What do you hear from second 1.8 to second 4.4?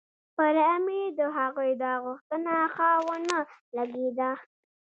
دا غوښتنه ښه ونه لګېده.